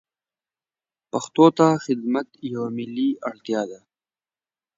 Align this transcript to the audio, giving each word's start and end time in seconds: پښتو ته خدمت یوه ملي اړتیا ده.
پښتو 1.11 1.45
ته 1.57 1.67
خدمت 1.85 2.27
یوه 2.53 2.67
ملي 2.77 3.09
اړتیا 3.29 3.61
ده. 3.71 3.79